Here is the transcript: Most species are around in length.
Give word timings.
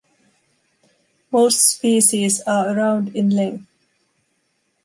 Most 1.31 1.61
species 1.67 2.41
are 2.47 2.75
around 2.75 3.15
in 3.15 3.29
length. 3.29 3.67